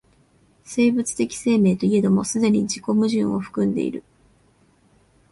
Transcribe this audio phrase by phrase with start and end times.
[0.63, 4.03] 生物的生命といえども既に自己矛盾を含んでいる。